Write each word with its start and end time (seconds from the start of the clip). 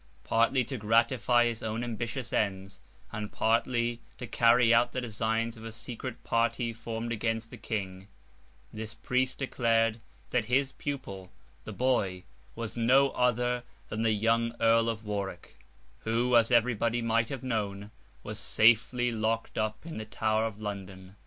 Partly 0.23 0.63
to 0.63 0.77
gratify 0.77 1.45
his 1.45 1.61
own 1.61 1.83
ambitious 1.83 2.33
ends, 2.33 2.81
and 3.11 3.31
partly 3.31 4.01
to 4.17 4.25
carry 4.25 4.73
out 4.73 4.93
the 4.93 5.01
designs 5.01 5.57
of 5.57 5.63
a 5.63 5.71
secret 5.71 6.23
party 6.23 6.73
formed 6.73 7.11
against 7.11 7.51
the 7.51 7.57
King, 7.57 8.07
this 8.73 8.95
priest 8.95 9.37
declared 9.37 9.99
that 10.31 10.45
his 10.45 10.71
pupil, 10.71 11.31
the 11.65 11.71
boy, 11.71 12.23
was 12.55 12.75
no 12.75 13.11
other 13.11 13.61
than 13.89 14.01
the 14.01 14.11
young 14.11 14.55
Earl 14.59 14.89
of 14.89 15.05
Warwick; 15.05 15.59
who 15.99 16.35
(as 16.35 16.49
everybody 16.49 17.03
might 17.03 17.29
have 17.29 17.43
known) 17.43 17.91
was 18.23 18.39
safely 18.39 19.11
locked 19.11 19.55
up 19.55 19.85
in 19.85 19.99
the 19.99 20.05
Tower 20.05 20.45
of 20.47 20.59
London. 20.59 21.15